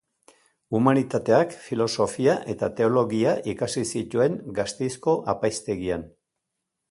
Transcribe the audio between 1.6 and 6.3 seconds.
Filosofia eta Teologia ikasi zituen Gasteizko Apaiztegian.